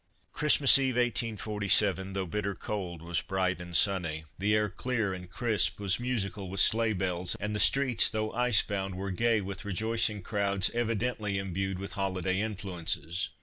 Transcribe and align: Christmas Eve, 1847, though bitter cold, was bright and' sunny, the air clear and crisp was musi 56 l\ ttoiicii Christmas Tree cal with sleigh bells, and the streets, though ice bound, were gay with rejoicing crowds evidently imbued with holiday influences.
Christmas 0.33 0.79
Eve, 0.79 0.95
1847, 0.95 2.13
though 2.13 2.25
bitter 2.25 2.55
cold, 2.55 3.03
was 3.03 3.21
bright 3.21 3.61
and' 3.61 3.77
sunny, 3.77 4.25
the 4.39 4.55
air 4.55 4.67
clear 4.67 5.13
and 5.13 5.29
crisp 5.29 5.79
was 5.79 5.97
musi 5.97 6.01
56 6.01 6.01
l\ 6.01 6.07
ttoiicii 6.07 6.09
Christmas 6.09 6.27
Tree 6.27 6.31
cal 6.31 6.49
with 6.49 6.59
sleigh 6.59 6.93
bells, 6.93 7.35
and 7.35 7.55
the 7.55 7.59
streets, 7.59 8.09
though 8.09 8.31
ice 8.31 8.61
bound, 8.63 8.95
were 8.95 9.11
gay 9.11 9.41
with 9.41 9.63
rejoicing 9.63 10.23
crowds 10.23 10.71
evidently 10.71 11.37
imbued 11.37 11.77
with 11.77 11.91
holiday 11.93 12.39
influences. 12.41 13.29